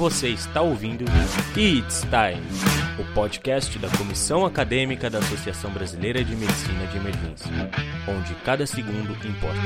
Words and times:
Você 0.00 0.28
está 0.28 0.62
ouvindo 0.62 1.04
It's 1.54 2.00
Time, 2.00 2.42
o 2.98 3.12
podcast 3.12 3.78
da 3.78 3.86
Comissão 3.98 4.46
Acadêmica 4.46 5.10
da 5.10 5.18
Associação 5.18 5.70
Brasileira 5.70 6.24
de 6.24 6.34
Medicina 6.34 6.86
de 6.86 6.96
Emergência, 6.96 7.50
onde 8.08 8.34
cada 8.36 8.66
segundo 8.66 9.12
importa. 9.12 9.60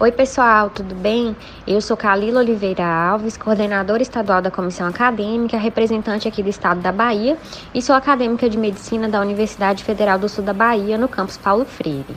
Oi, 0.00 0.10
pessoal, 0.10 0.68
tudo 0.68 0.96
bem? 0.96 1.36
Eu 1.64 1.80
sou 1.80 1.96
Kalila 1.96 2.40
Oliveira 2.40 2.84
Alves, 2.84 3.36
coordenadora 3.36 4.02
estadual 4.02 4.42
da 4.42 4.50
Comissão 4.50 4.88
Acadêmica, 4.88 5.56
representante 5.56 6.26
aqui 6.26 6.42
do 6.42 6.48
estado 6.48 6.80
da 6.80 6.90
Bahia 6.90 7.38
e 7.72 7.80
sou 7.80 7.94
acadêmica 7.94 8.50
de 8.50 8.58
medicina 8.58 9.08
da 9.08 9.20
Universidade 9.20 9.84
Federal 9.84 10.18
do 10.18 10.28
Sul 10.28 10.42
da 10.42 10.52
Bahia, 10.52 10.98
no 10.98 11.06
campus 11.06 11.36
Paulo 11.36 11.64
Freire. 11.64 12.16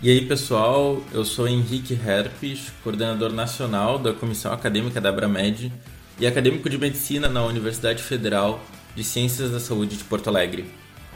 E 0.00 0.08
aí, 0.08 0.24
pessoal, 0.24 1.02
eu 1.12 1.24
sou 1.24 1.48
Henrique 1.48 1.94
Herpes, 1.94 2.72
coordenador 2.84 3.32
nacional 3.32 3.98
da 3.98 4.12
Comissão 4.12 4.52
Acadêmica 4.52 5.00
da 5.00 5.08
Abramed 5.08 5.72
e 6.18 6.26
acadêmico 6.26 6.68
de 6.68 6.78
medicina 6.78 7.28
na 7.28 7.44
Universidade 7.44 8.02
Federal 8.02 8.60
de 8.94 9.04
Ciências 9.04 9.50
da 9.50 9.60
Saúde 9.60 9.96
de 9.96 10.04
Porto 10.04 10.28
Alegre. 10.28 10.64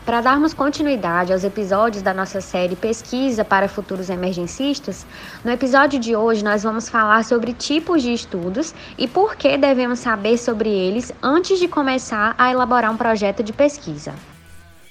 Para 0.05 0.23
darmos 0.23 0.55
continuidade 0.55 1.33
aos 1.33 1.45
episódios 1.45 2.03
da 2.03 2.13
nossa 2.13 2.41
série 2.41 2.75
Pesquisa 2.75 3.45
para 3.45 3.69
Futuros 3.69 4.09
Emergencistas, 4.09 5.07
no 5.45 5.51
episódio 5.51 6.01
de 6.01 6.17
hoje 6.17 6.43
nós 6.43 6.63
vamos 6.63 6.89
falar 6.89 7.23
sobre 7.25 7.53
tipos 7.53 8.03
de 8.03 8.13
estudos 8.13 8.75
e 8.99 9.07
por 9.07 9.37
que 9.37 9.57
devemos 9.57 9.99
saber 9.99 10.39
sobre 10.39 10.71
eles 10.71 11.13
antes 11.23 11.59
de 11.59 11.69
começar 11.69 12.35
a 12.39 12.51
elaborar 12.51 12.91
um 12.91 12.97
projeto 12.97 13.43
de 13.43 13.53
pesquisa. 13.53 14.15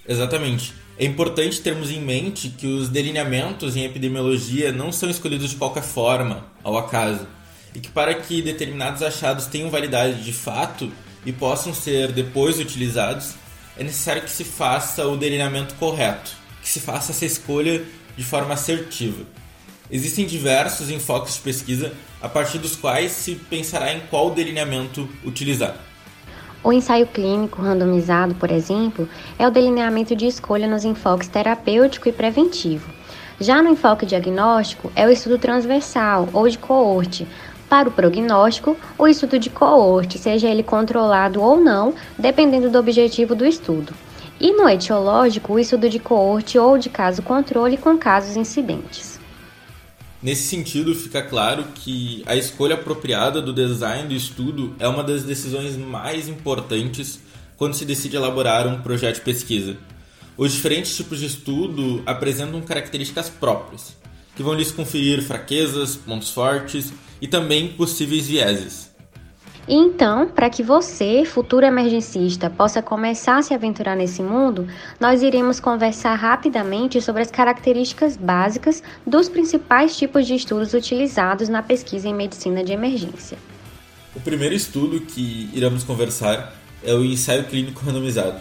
Exatamente. 0.08 0.74
É 0.98 1.06
importante 1.06 1.62
termos 1.62 1.90
em 1.92 2.02
mente 2.02 2.50
que 2.50 2.68
os 2.68 2.90
delineamentos 2.90 3.76
em 3.76 3.86
epidemiologia 3.86 4.72
não 4.72 4.92
são 4.92 5.10
escolhidos 5.10 5.50
de 5.50 5.56
qualquer 5.56 5.84
forma, 5.84 6.46
ao 6.64 6.78
acaso, 6.78 7.26
e 7.74 7.80
que 7.80 7.90
para 7.90 8.14
que 8.14 8.42
determinados 8.42 9.02
achados 9.02 9.46
tenham 9.46 9.70
validade 9.70 10.24
de 10.24 10.34
fato 10.34 10.92
e 11.26 11.32
possam 11.32 11.74
ser 11.74 12.12
depois 12.12 12.60
utilizados, 12.60 13.34
é 13.78 13.84
necessário 13.84 14.22
que 14.22 14.32
se 14.32 14.44
faça 14.44 15.08
o 15.08 15.16
delineamento 15.16 15.76
correto, 15.76 16.32
que 16.62 16.68
se 16.68 16.80
faça 16.80 17.12
essa 17.12 17.26
escolha 17.26 17.84
de 18.18 18.24
forma 18.24 18.54
assertiva. 18.54 19.24
Existem 19.92 20.26
diversos 20.26 20.90
enfoques 20.90 21.36
de 21.36 21.42
pesquisa 21.42 21.94
a 22.22 22.30
partir 22.30 22.58
dos 22.58 22.76
quais 22.76 23.12
se 23.12 23.36
pensará 23.36 23.94
em 23.94 24.02
qual 24.02 24.32
delineamento 24.32 25.08
utilizar. 25.24 25.76
O 26.62 26.74
ensaio 26.74 27.08
clínico 27.08 27.62
randomizado, 27.62 28.36
por 28.36 28.52
exemplo, 28.52 29.08
é 29.38 29.48
o 29.48 29.52
delineamento 29.52 30.14
de 30.14 30.28
escolha 30.28 30.68
nos 30.68 30.84
enfoques 30.84 31.30
terapêutico 31.30 32.10
e 32.10 32.12
preventivo. 32.12 32.92
Já 33.40 33.64
no 33.64 33.70
enfoque 33.70 34.06
diagnóstico, 34.06 34.92
é 34.94 35.08
o 35.08 35.10
estudo 35.10 35.38
transversal 35.38 36.28
ou 36.34 36.50
de 36.50 36.58
coorte. 36.58 37.26
Para 37.70 37.88
o 37.88 37.92
prognóstico, 37.92 38.76
o 38.98 39.08
estudo 39.08 39.38
de 39.38 39.52
coorte, 39.52 40.18
seja 40.18 40.50
ele 40.50 40.64
controlado 40.64 41.40
ou 41.40 41.62
não, 41.62 41.94
dependendo 42.18 42.70
do 42.70 42.80
objetivo 42.80 43.36
do 43.36 43.46
estudo. 43.46 43.94
E 44.40 44.52
no 44.54 44.68
etiológico, 44.68 45.54
o 45.54 45.60
estudo 45.60 45.88
de 45.88 46.00
coorte 46.00 46.58
ou 46.58 46.80
de 46.80 46.90
caso 46.90 47.22
controle 47.22 47.78
com 47.78 47.96
casos 47.96 48.36
incidentes. 48.36 49.20
Nesse 50.22 50.48
sentido, 50.48 50.96
fica 50.96 51.22
claro 51.22 51.64
que 51.76 52.24
a 52.26 52.36
escolha 52.36 52.74
apropriada 52.74 53.40
do 53.42 53.54
design 53.54 54.08
do 54.08 54.16
estudo 54.16 54.76
é 54.80 54.88
uma 54.88 55.04
das 55.04 55.24
decisões 55.24 55.78
mais 55.78 56.28
importantes 56.28 57.20
quando 57.56 57.76
se 57.76 57.86
decide 57.86 58.16
elaborar 58.16 58.66
um 58.66 58.82
projeto 58.82 59.16
de 59.16 59.22
pesquisa. 59.22 59.78
Os 60.36 60.54
diferentes 60.54 60.96
tipos 60.96 61.20
de 61.20 61.28
estudo 61.28 62.02
apresentam 62.06 62.62
características 62.62 63.30
próprias, 63.30 63.96
que 64.40 64.44
vão 64.44 64.54
lhes 64.54 64.72
conferir 64.72 65.22
fraquezas, 65.22 65.98
pontos 65.98 66.30
fortes 66.30 66.94
e 67.22 67.28
também 67.28 67.74
possíveis 67.74 68.26
vieses. 68.26 68.90
Então, 69.68 70.30
para 70.30 70.50
que 70.50 70.64
você, 70.64 71.26
futuro 71.26 71.66
emergencista, 71.66 72.50
possa 72.50 72.82
começar 72.82 73.40
a 73.40 73.42
se 73.42 73.54
aventurar 73.54 73.98
nesse 73.98 74.24
mundo, 74.24 74.66
nós 74.98 75.22
iremos 75.22 75.60
conversar 75.60 76.16
rapidamente 76.16 77.02
sobre 77.02 77.22
as 77.22 77.30
características 77.30 78.16
básicas 78.16 78.82
dos 79.06 79.28
principais 79.28 79.98
tipos 79.98 80.26
de 80.26 80.36
estudos 80.36 80.74
utilizados 80.74 81.50
na 81.50 81.62
pesquisa 81.62 82.08
em 82.08 82.14
medicina 82.14 82.64
de 82.64 82.72
emergência. 82.72 83.38
O 84.16 84.22
primeiro 84.22 84.56
estudo 84.56 85.02
que 85.02 85.50
iremos 85.54 85.84
conversar 85.84 86.56
é 86.82 86.94
o 86.94 87.04
ensaio 87.04 87.44
clínico 87.44 87.84
randomizado. 87.86 88.40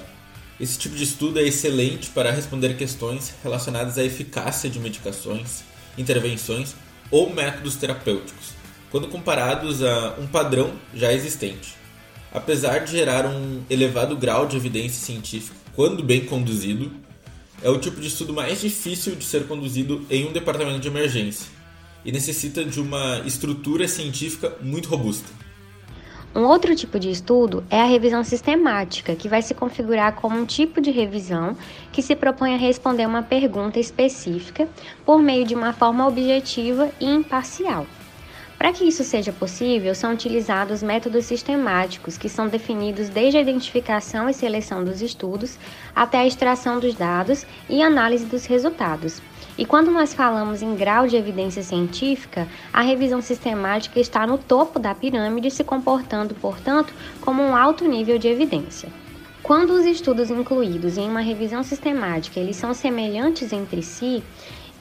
Esse 0.60 0.78
tipo 0.78 0.94
de 0.94 1.02
estudo 1.02 1.40
é 1.40 1.42
excelente 1.42 2.10
para 2.10 2.30
responder 2.30 2.76
questões 2.76 3.34
relacionadas 3.42 3.98
à 3.98 4.04
eficácia 4.04 4.70
de 4.70 4.78
medicações, 4.78 5.66
intervenções 5.98 6.74
ou 7.10 7.32
métodos 7.32 7.76
terapêuticos 7.76 8.58
quando 8.90 9.08
comparados 9.08 9.82
a 9.82 10.14
um 10.18 10.26
padrão 10.26 10.72
já 10.94 11.12
existente. 11.12 11.76
Apesar 12.32 12.78
de 12.80 12.92
gerar 12.92 13.26
um 13.26 13.62
elevado 13.68 14.16
grau 14.16 14.46
de 14.46 14.56
evidência 14.56 15.04
científica 15.04 15.56
quando 15.74 16.02
bem 16.02 16.24
conduzido, 16.24 16.90
é 17.62 17.68
o 17.68 17.78
tipo 17.78 18.00
de 18.00 18.08
estudo 18.08 18.32
mais 18.32 18.60
difícil 18.60 19.14
de 19.14 19.24
ser 19.24 19.46
conduzido 19.46 20.04
em 20.10 20.26
um 20.26 20.32
departamento 20.32 20.80
de 20.80 20.88
emergência 20.88 21.46
e 22.04 22.12
necessita 22.12 22.64
de 22.64 22.80
uma 22.80 23.22
estrutura 23.26 23.86
científica 23.88 24.56
muito 24.62 24.88
robusta. 24.88 25.28
Um 26.34 26.44
outro 26.44 26.74
tipo 26.76 26.98
de 26.98 27.10
estudo 27.10 27.64
é 27.70 27.80
a 27.80 27.86
revisão 27.86 28.22
sistemática, 28.22 29.16
que 29.16 29.28
vai 29.28 29.42
se 29.42 29.54
configurar 29.54 30.14
como 30.14 30.38
um 30.38 30.44
tipo 30.44 30.80
de 30.80 30.90
revisão 30.90 31.56
que 31.90 32.02
se 32.02 32.14
propõe 32.14 32.54
a 32.54 32.58
responder 32.58 33.06
uma 33.06 33.22
pergunta 33.22 33.80
específica 33.80 34.68
por 35.04 35.20
meio 35.20 35.44
de 35.44 35.54
uma 35.54 35.72
forma 35.72 36.06
objetiva 36.06 36.90
e 37.00 37.06
imparcial. 37.06 37.86
Para 38.58 38.72
que 38.72 38.84
isso 38.84 39.04
seja 39.04 39.32
possível, 39.32 39.94
são 39.94 40.12
utilizados 40.12 40.82
métodos 40.82 41.26
sistemáticos 41.26 42.18
que 42.18 42.28
são 42.28 42.48
definidos 42.48 43.08
desde 43.08 43.38
a 43.38 43.40
identificação 43.40 44.28
e 44.28 44.34
seleção 44.34 44.82
dos 44.84 45.00
estudos 45.00 45.56
até 45.94 46.18
a 46.18 46.26
extração 46.26 46.80
dos 46.80 46.94
dados 46.96 47.46
e 47.68 47.80
análise 47.80 48.24
dos 48.24 48.46
resultados. 48.46 49.22
E 49.56 49.64
quando 49.64 49.92
nós 49.92 50.12
falamos 50.12 50.60
em 50.60 50.74
grau 50.74 51.06
de 51.06 51.16
evidência 51.16 51.62
científica, 51.62 52.48
a 52.72 52.82
revisão 52.82 53.20
sistemática 53.20 54.00
está 54.00 54.26
no 54.26 54.38
topo 54.38 54.80
da 54.80 54.92
pirâmide, 54.92 55.52
se 55.52 55.62
comportando, 55.62 56.34
portanto, 56.34 56.92
como 57.20 57.40
um 57.40 57.54
alto 57.54 57.86
nível 57.86 58.18
de 58.18 58.26
evidência. 58.26 58.88
Quando 59.40 59.70
os 59.70 59.86
estudos 59.86 60.30
incluídos 60.30 60.98
em 60.98 61.08
uma 61.08 61.20
revisão 61.20 61.62
sistemática 61.62 62.38
eles 62.38 62.56
são 62.56 62.74
semelhantes 62.74 63.52
entre 63.52 63.82
si, 63.82 64.22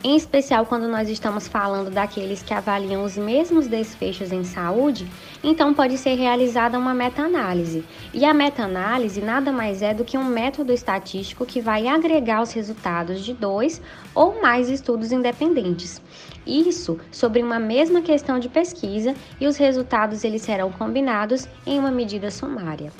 em 0.04 0.16
especial 0.16 0.66
quando 0.66 0.88
nós 0.88 1.10
estamos 1.10 1.48
falando 1.48 1.90
daqueles 1.90 2.44
que 2.44 2.54
avaliam 2.54 3.04
os 3.04 3.18
mesmos 3.18 3.66
desfechos 3.66 4.32
em 4.32 4.44
saúde, 4.44 5.10
então 5.44 5.74
pode 5.74 5.98
ser 5.98 6.14
realizada 6.14 6.78
uma 6.78 6.94
meta-análise. 6.94 7.84
E 8.14 8.24
a 8.24 8.34
meta-análise 8.34 9.22
nada 9.22 9.52
mais 9.52 9.82
é 9.82 9.96
do 9.96 10.06
que 10.06 10.18
um 10.18 10.24
método 10.24 10.72
estatístico 10.72 11.46
que 11.46 11.60
vai 11.60 11.88
agregar 11.88 12.44
os 12.44 12.52
resultados 12.52 13.26
de 13.26 13.34
dois 13.34 13.82
ou 14.14 14.40
mais 14.40 14.70
estudos 14.70 15.12
independentes. 15.12 16.00
Isso 16.46 17.00
sobre 17.12 17.42
uma 17.42 17.60
mesma 17.60 18.02
questão 18.02 18.40
de 18.40 18.50
pesquisa 18.50 19.16
e 19.42 19.48
os 19.48 19.58
resultados 19.58 20.24
eles 20.24 20.44
serão 20.44 20.72
combinados 20.72 21.48
em 21.66 21.80
uma 21.80 21.92
medida 21.92 22.30
sumária. 22.30 22.94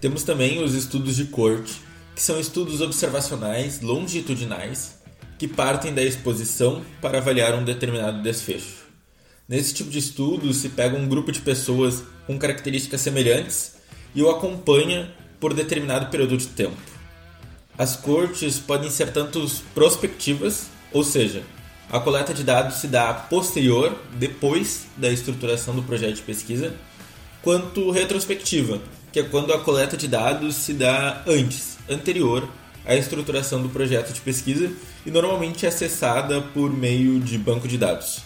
Temos 0.00 0.22
também 0.22 0.62
os 0.62 0.74
estudos 0.74 1.16
de 1.16 1.24
corte, 1.24 1.82
que 2.14 2.22
são 2.22 2.38
estudos 2.38 2.80
observacionais 2.80 3.80
longitudinais 3.80 5.03
que 5.44 5.48
partem 5.48 5.92
da 5.92 6.02
exposição 6.02 6.82
para 7.02 7.18
avaliar 7.18 7.54
um 7.54 7.62
determinado 7.62 8.22
desfecho. 8.22 8.86
Nesse 9.46 9.74
tipo 9.74 9.90
de 9.90 9.98
estudo, 9.98 10.54
se 10.54 10.70
pega 10.70 10.96
um 10.96 11.06
grupo 11.06 11.30
de 11.30 11.40
pessoas 11.40 12.02
com 12.26 12.38
características 12.38 13.02
semelhantes 13.02 13.74
e 14.14 14.22
o 14.22 14.30
acompanha 14.30 15.12
por 15.38 15.52
determinado 15.52 16.06
período 16.06 16.38
de 16.38 16.46
tempo. 16.46 16.80
As 17.76 17.94
cortes 17.94 18.58
podem 18.58 18.88
ser 18.88 19.12
tanto 19.12 19.46
prospectivas, 19.74 20.68
ou 20.90 21.04
seja, 21.04 21.42
a 21.90 22.00
coleta 22.00 22.32
de 22.32 22.42
dados 22.42 22.76
se 22.76 22.88
dá 22.88 23.12
posterior, 23.12 23.94
depois 24.14 24.86
da 24.96 25.10
estruturação 25.10 25.76
do 25.76 25.82
projeto 25.82 26.14
de 26.14 26.22
pesquisa, 26.22 26.74
quanto 27.42 27.90
retrospectiva, 27.90 28.80
que 29.12 29.20
é 29.20 29.22
quando 29.22 29.52
a 29.52 29.60
coleta 29.60 29.94
de 29.94 30.08
dados 30.08 30.54
se 30.54 30.72
dá 30.72 31.22
antes, 31.26 31.76
anterior 31.86 32.48
a 32.84 32.94
estruturação 32.94 33.62
do 33.62 33.68
projeto 33.68 34.12
de 34.12 34.20
pesquisa 34.20 34.70
e 35.06 35.10
normalmente 35.10 35.64
é 35.64 35.68
acessada 35.68 36.40
por 36.40 36.70
meio 36.70 37.18
de 37.20 37.38
banco 37.38 37.66
de 37.66 37.78
dados. 37.78 38.22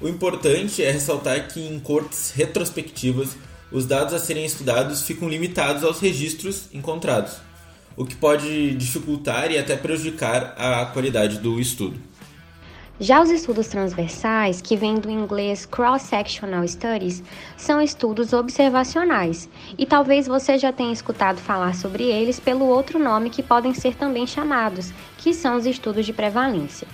O 0.00 0.08
importante 0.08 0.82
é 0.82 0.90
ressaltar 0.90 1.48
que 1.48 1.60
em 1.60 1.78
cortes 1.78 2.32
retrospectivas, 2.34 3.36
os 3.70 3.86
dados 3.86 4.14
a 4.14 4.18
serem 4.18 4.44
estudados 4.44 5.02
ficam 5.02 5.28
limitados 5.28 5.84
aos 5.84 6.00
registros 6.00 6.64
encontrados, 6.72 7.34
o 7.96 8.04
que 8.04 8.16
pode 8.16 8.74
dificultar 8.74 9.50
e 9.50 9.58
até 9.58 9.76
prejudicar 9.76 10.54
a 10.56 10.86
qualidade 10.86 11.38
do 11.38 11.60
estudo. 11.60 12.09
Já 13.02 13.22
os 13.22 13.30
estudos 13.30 13.66
transversais, 13.66 14.60
que 14.60 14.76
vêm 14.76 14.96
do 14.96 15.08
inglês 15.08 15.64
Cross-Sectional 15.64 16.68
Studies, 16.68 17.22
são 17.56 17.80
estudos 17.80 18.34
observacionais, 18.34 19.48
e 19.78 19.86
talvez 19.86 20.26
você 20.26 20.58
já 20.58 20.70
tenha 20.70 20.92
escutado 20.92 21.38
falar 21.38 21.74
sobre 21.74 22.04
eles 22.04 22.38
pelo 22.38 22.66
outro 22.66 22.98
nome 22.98 23.30
que 23.30 23.42
podem 23.42 23.72
ser 23.72 23.96
também 23.96 24.26
chamados, 24.26 24.92
que 25.16 25.32
são 25.32 25.56
os 25.56 25.64
estudos 25.64 26.04
de 26.04 26.12
prevalência. 26.12 26.86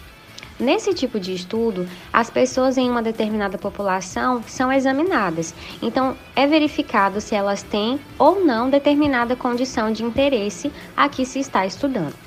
Nesse 0.61 0.95
tipo 0.95 1.19
de 1.19 1.35
estudo, 1.35 1.89
as 2.13 2.31
pessoas 2.31 2.79
em 2.79 2.89
uma 2.89 3.03
determinada 3.03 3.59
população 3.59 4.45
são 4.47 4.73
examinadas, 4.73 5.53
então 5.83 6.17
é 6.37 6.47
verificado 6.47 7.21
se 7.21 7.35
elas 7.35 7.65
têm 7.65 7.99
ou 8.17 8.45
não 8.45 8.71
determinada 8.71 9.35
condição 9.35 9.91
de 9.91 10.05
interesse 10.05 10.71
a 10.97 11.09
que 11.09 11.27
se 11.27 11.41
está 11.41 11.67
estudando. 11.67 12.26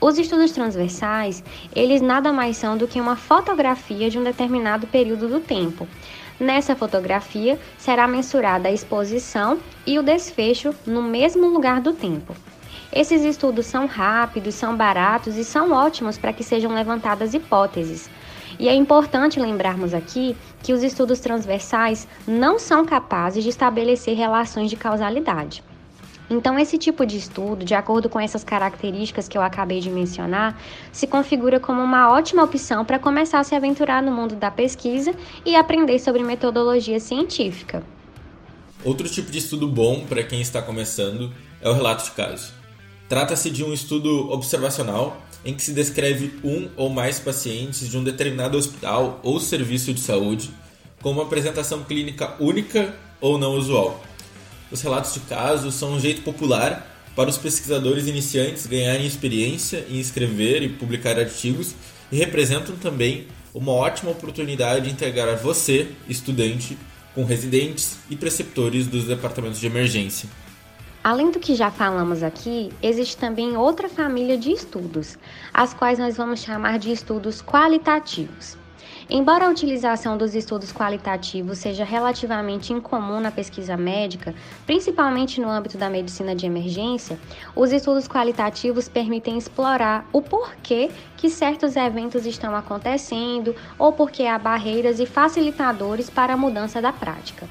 Os 0.00 0.18
estudos 0.18 0.52
transversais, 0.52 1.44
eles 1.76 2.00
nada 2.00 2.32
mais 2.32 2.56
são 2.56 2.74
do 2.74 2.88
que 2.88 2.98
uma 2.98 3.16
fotografia 3.16 4.08
de 4.08 4.18
um 4.18 4.24
determinado 4.24 4.86
período 4.86 5.28
do 5.28 5.40
tempo. 5.40 5.86
Nessa 6.38 6.74
fotografia 6.74 7.58
será 7.76 8.08
mensurada 8.08 8.68
a 8.68 8.72
exposição 8.72 9.58
e 9.86 9.98
o 9.98 10.02
desfecho 10.02 10.74
no 10.86 11.02
mesmo 11.02 11.48
lugar 11.48 11.82
do 11.82 11.92
tempo. 11.92 12.34
Esses 12.90 13.22
estudos 13.22 13.66
são 13.66 13.86
rápidos, 13.86 14.54
são 14.54 14.74
baratos 14.74 15.36
e 15.36 15.44
são 15.44 15.70
ótimos 15.70 16.16
para 16.16 16.32
que 16.32 16.42
sejam 16.42 16.72
levantadas 16.72 17.34
hipóteses. 17.34 18.08
E 18.58 18.70
é 18.70 18.74
importante 18.74 19.38
lembrarmos 19.38 19.92
aqui 19.92 20.34
que 20.62 20.72
os 20.72 20.82
estudos 20.82 21.20
transversais 21.20 22.08
não 22.26 22.58
são 22.58 22.86
capazes 22.86 23.44
de 23.44 23.50
estabelecer 23.50 24.16
relações 24.16 24.70
de 24.70 24.76
causalidade. 24.76 25.62
Então, 26.32 26.56
esse 26.56 26.78
tipo 26.78 27.04
de 27.04 27.16
estudo, 27.16 27.64
de 27.64 27.74
acordo 27.74 28.08
com 28.08 28.20
essas 28.20 28.44
características 28.44 29.26
que 29.26 29.36
eu 29.36 29.42
acabei 29.42 29.80
de 29.80 29.90
mencionar, 29.90 30.56
se 30.92 31.08
configura 31.08 31.58
como 31.58 31.82
uma 31.82 32.08
ótima 32.12 32.44
opção 32.44 32.84
para 32.84 33.00
começar 33.00 33.40
a 33.40 33.44
se 33.44 33.56
aventurar 33.56 34.00
no 34.00 34.12
mundo 34.12 34.36
da 34.36 34.48
pesquisa 34.48 35.12
e 35.44 35.56
aprender 35.56 35.98
sobre 35.98 36.22
metodologia 36.22 37.00
científica. 37.00 37.82
Outro 38.84 39.08
tipo 39.08 39.28
de 39.28 39.38
estudo 39.38 39.66
bom 39.66 40.06
para 40.08 40.22
quem 40.22 40.40
está 40.40 40.62
começando 40.62 41.32
é 41.60 41.68
o 41.68 41.72
relato 41.72 42.04
de 42.04 42.12
caso. 42.12 42.52
Trata-se 43.08 43.50
de 43.50 43.64
um 43.64 43.72
estudo 43.72 44.30
observacional 44.30 45.20
em 45.44 45.52
que 45.52 45.62
se 45.64 45.72
descreve 45.72 46.38
um 46.44 46.68
ou 46.76 46.88
mais 46.88 47.18
pacientes 47.18 47.88
de 47.88 47.98
um 47.98 48.04
determinado 48.04 48.56
hospital 48.56 49.18
ou 49.24 49.40
serviço 49.40 49.92
de 49.92 50.00
saúde 50.00 50.50
com 51.02 51.10
uma 51.10 51.24
apresentação 51.24 51.82
clínica 51.82 52.36
única 52.38 52.94
ou 53.20 53.36
não 53.36 53.56
usual. 53.56 54.00
Os 54.70 54.80
relatos 54.82 55.14
de 55.14 55.20
casos 55.20 55.74
são 55.74 55.92
um 55.92 56.00
jeito 56.00 56.22
popular 56.22 56.86
para 57.16 57.28
os 57.28 57.36
pesquisadores 57.36 58.06
iniciantes 58.06 58.66
ganharem 58.66 59.06
experiência 59.06 59.84
em 59.88 59.98
escrever 59.98 60.62
e 60.62 60.68
publicar 60.68 61.18
artigos 61.18 61.74
e 62.10 62.16
representam 62.16 62.76
também 62.76 63.26
uma 63.52 63.72
ótima 63.72 64.12
oportunidade 64.12 64.86
de 64.86 64.92
integrar 64.92 65.36
você, 65.36 65.88
estudante, 66.08 66.78
com 67.14 67.24
residentes 67.24 67.98
e 68.08 68.14
preceptores 68.14 68.86
dos 68.86 69.04
departamentos 69.04 69.58
de 69.58 69.66
emergência. 69.66 70.28
Além 71.02 71.30
do 71.30 71.40
que 71.40 71.54
já 71.54 71.70
falamos 71.70 72.22
aqui, 72.22 72.70
existe 72.82 73.16
também 73.16 73.56
outra 73.56 73.88
família 73.88 74.36
de 74.36 74.52
estudos, 74.52 75.18
as 75.52 75.72
quais 75.72 75.98
nós 75.98 76.16
vamos 76.16 76.40
chamar 76.40 76.78
de 76.78 76.92
estudos 76.92 77.42
qualitativos. 77.42 78.59
Embora 79.08 79.46
a 79.46 79.50
utilização 79.50 80.16
dos 80.16 80.34
estudos 80.34 80.72
qualitativos 80.72 81.58
seja 81.58 81.84
relativamente 81.84 82.72
incomum 82.72 83.20
na 83.20 83.30
pesquisa 83.30 83.76
médica, 83.76 84.34
principalmente 84.66 85.40
no 85.40 85.50
âmbito 85.50 85.76
da 85.76 85.90
medicina 85.90 86.34
de 86.34 86.46
emergência, 86.46 87.18
os 87.54 87.72
estudos 87.72 88.06
qualitativos 88.06 88.88
permitem 88.88 89.36
explorar 89.36 90.08
o 90.12 90.22
porquê 90.22 90.90
que 91.16 91.28
certos 91.28 91.76
eventos 91.76 92.26
estão 92.26 92.54
acontecendo 92.54 93.54
ou 93.78 93.92
porque 93.92 94.24
há 94.24 94.38
barreiras 94.38 95.00
e 95.00 95.06
facilitadores 95.06 96.08
para 96.08 96.34
a 96.34 96.36
mudança 96.36 96.80
da 96.80 96.92
prática. 96.92 97.48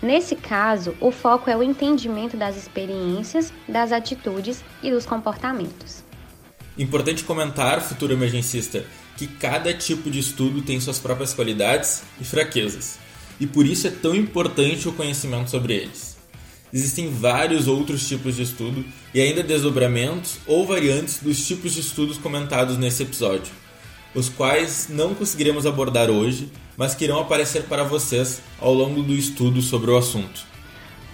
Nesse 0.00 0.36
caso, 0.36 0.94
o 1.00 1.10
foco 1.10 1.50
é 1.50 1.56
o 1.56 1.62
entendimento 1.62 2.36
das 2.36 2.56
experiências, 2.56 3.52
das 3.68 3.90
atitudes 3.90 4.64
e 4.80 4.90
dos 4.92 5.04
comportamentos. 5.04 6.07
Importante 6.78 7.24
comentar, 7.24 7.82
futuro 7.82 8.12
emergencista, 8.12 8.84
que 9.16 9.26
cada 9.26 9.74
tipo 9.74 10.10
de 10.10 10.20
estudo 10.20 10.62
tem 10.62 10.80
suas 10.80 10.98
próprias 10.98 11.34
qualidades 11.34 12.02
e 12.20 12.24
fraquezas, 12.24 12.98
e 13.40 13.46
por 13.46 13.66
isso 13.66 13.86
é 13.88 13.90
tão 13.90 14.14
importante 14.14 14.88
o 14.88 14.92
conhecimento 14.92 15.50
sobre 15.50 15.74
eles. 15.74 16.16
Existem 16.72 17.10
vários 17.10 17.66
outros 17.66 18.06
tipos 18.06 18.36
de 18.36 18.42
estudo 18.42 18.84
e 19.12 19.20
ainda 19.20 19.42
desdobramentos 19.42 20.36
ou 20.46 20.66
variantes 20.66 21.18
dos 21.20 21.46
tipos 21.46 21.72
de 21.72 21.80
estudos 21.80 22.18
comentados 22.18 22.76
nesse 22.78 23.02
episódio 23.02 23.50
os 24.14 24.28
quais 24.28 24.88
não 24.88 25.14
conseguiremos 25.14 25.66
abordar 25.66 26.10
hoje, 26.10 26.50
mas 26.76 26.94
que 26.94 27.04
irão 27.04 27.20
aparecer 27.20 27.64
para 27.64 27.84
vocês 27.84 28.40
ao 28.60 28.72
longo 28.72 29.02
do 29.02 29.14
estudo 29.14 29.60
sobre 29.62 29.90
o 29.90 29.96
assunto. 29.96 30.46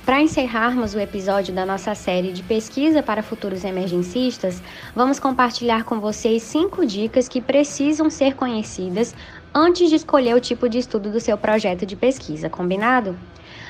Para 0.04 0.20
encerrarmos 0.20 0.94
o 0.94 1.00
episódio 1.00 1.54
da 1.54 1.64
nossa 1.64 1.94
série 1.94 2.30
de 2.30 2.42
pesquisa 2.42 3.02
para 3.02 3.22
futuros 3.22 3.64
emergencistas, 3.64 4.62
vamos 4.94 5.18
compartilhar 5.18 5.84
com 5.84 5.98
vocês 5.98 6.42
cinco 6.42 6.84
dicas 6.84 7.26
que 7.26 7.40
precisam 7.40 8.10
ser 8.10 8.34
conhecidas 8.34 9.14
antes 9.54 9.88
de 9.88 9.96
escolher 9.96 10.34
o 10.34 10.40
tipo 10.40 10.68
de 10.68 10.76
estudo 10.76 11.10
do 11.10 11.18
seu 11.20 11.38
projeto 11.38 11.86
de 11.86 11.96
pesquisa, 11.96 12.50
combinado? 12.50 13.18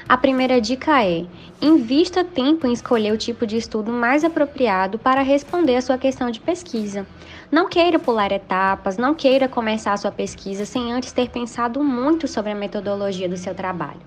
A 0.08 0.16
primeira 0.16 0.60
dica 0.60 1.04
é: 1.04 1.24
invista 1.62 2.24
tempo 2.24 2.66
em 2.66 2.72
escolher 2.72 3.12
o 3.12 3.18
tipo 3.18 3.46
de 3.46 3.56
estudo 3.56 3.92
mais 3.92 4.24
apropriado 4.24 4.98
para 4.98 5.22
responder 5.22 5.76
a 5.76 5.82
sua 5.82 5.98
questão 5.98 6.32
de 6.32 6.40
pesquisa. 6.40 7.06
Não 7.48 7.68
queira 7.68 8.00
pular 8.00 8.32
etapas, 8.32 8.96
não 8.96 9.14
queira 9.14 9.46
começar 9.46 9.92
a 9.92 9.96
sua 9.96 10.10
pesquisa 10.10 10.66
sem 10.66 10.92
antes 10.92 11.12
ter 11.12 11.30
pensado 11.30 11.80
muito 11.80 12.26
sobre 12.26 12.50
a 12.50 12.56
metodologia 12.56 13.28
do 13.28 13.36
seu 13.36 13.54
trabalho. 13.54 14.00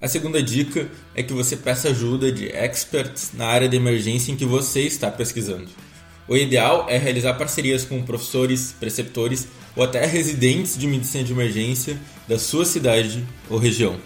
A 0.00 0.08
segunda 0.08 0.42
dica 0.42 0.90
é 1.14 1.22
que 1.22 1.32
você 1.32 1.56
peça 1.56 1.88
ajuda 1.88 2.30
de 2.30 2.48
experts 2.48 3.32
na 3.32 3.46
área 3.46 3.66
de 3.66 3.78
emergência 3.78 4.30
em 4.30 4.36
que 4.36 4.44
você 4.44 4.82
está 4.82 5.10
pesquisando. 5.10 5.68
O 6.28 6.36
ideal 6.36 6.84
é 6.86 6.98
realizar 6.98 7.32
parcerias 7.32 7.82
com 7.82 8.02
professores, 8.02 8.74
preceptores 8.78 9.48
ou 9.74 9.82
até 9.82 10.04
residentes 10.04 10.76
de 10.76 10.86
medicina 10.86 11.24
de 11.24 11.32
emergência 11.32 11.96
da 12.28 12.38
sua 12.38 12.66
cidade 12.66 13.24
ou 13.48 13.56
região. 13.56 13.96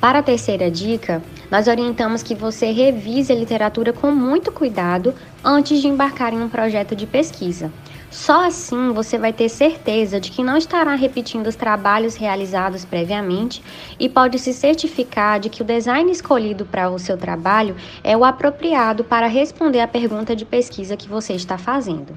Para 0.00 0.20
a 0.20 0.22
terceira 0.22 0.70
dica, 0.70 1.22
nós 1.50 1.66
orientamos 1.66 2.22
que 2.22 2.34
você 2.34 2.70
revise 2.70 3.30
a 3.30 3.36
literatura 3.36 3.92
com 3.92 4.10
muito 4.10 4.50
cuidado 4.50 5.14
antes 5.44 5.82
de 5.82 5.88
embarcar 5.88 6.32
em 6.32 6.40
um 6.40 6.48
projeto 6.48 6.96
de 6.96 7.04
pesquisa. 7.04 7.70
Só 8.10 8.46
assim 8.46 8.92
você 8.92 9.18
vai 9.18 9.32
ter 9.32 9.48
certeza 9.50 10.18
de 10.18 10.30
que 10.30 10.42
não 10.42 10.56
estará 10.56 10.94
repetindo 10.94 11.46
os 11.46 11.56
trabalhos 11.56 12.14
realizados 12.14 12.84
previamente 12.84 13.62
e 14.00 14.08
pode 14.08 14.38
se 14.38 14.54
certificar 14.54 15.38
de 15.38 15.50
que 15.50 15.60
o 15.60 15.64
design 15.64 16.10
escolhido 16.10 16.64
para 16.64 16.88
o 16.88 16.98
seu 16.98 17.18
trabalho 17.18 17.76
é 18.02 18.16
o 18.16 18.24
apropriado 18.24 19.04
para 19.04 19.26
responder 19.26 19.80
à 19.80 19.88
pergunta 19.88 20.34
de 20.34 20.46
pesquisa 20.46 20.96
que 20.96 21.08
você 21.08 21.34
está 21.34 21.58
fazendo. 21.58 22.16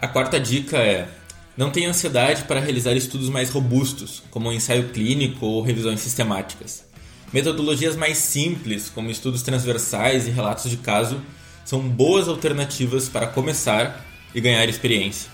A 0.00 0.06
quarta 0.06 0.38
dica 0.38 0.76
é: 0.76 1.08
não 1.56 1.70
tenha 1.70 1.88
ansiedade 1.88 2.44
para 2.44 2.60
realizar 2.60 2.92
estudos 2.92 3.30
mais 3.30 3.50
robustos, 3.50 4.22
como 4.30 4.50
um 4.50 4.52
ensaio 4.52 4.90
clínico 4.90 5.46
ou 5.46 5.62
revisões 5.62 6.00
sistemáticas. 6.00 6.86
Metodologias 7.32 7.96
mais 7.96 8.18
simples, 8.18 8.90
como 8.90 9.10
estudos 9.10 9.42
transversais 9.42 10.26
e 10.26 10.30
relatos 10.30 10.70
de 10.70 10.76
caso, 10.76 11.20
são 11.64 11.80
boas 11.80 12.28
alternativas 12.28 13.08
para 13.08 13.26
começar 13.26 14.04
e 14.34 14.40
ganhar 14.40 14.68
experiência. 14.68 15.30